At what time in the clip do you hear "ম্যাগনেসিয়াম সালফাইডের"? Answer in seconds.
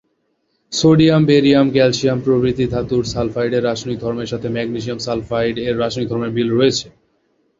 4.55-5.63